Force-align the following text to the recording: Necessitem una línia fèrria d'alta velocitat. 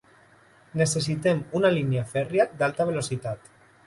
Necessitem 0.81 1.43
una 1.59 1.71
línia 1.75 2.05
fèrria 2.13 2.47
d'alta 2.63 2.89
velocitat. 2.91 3.53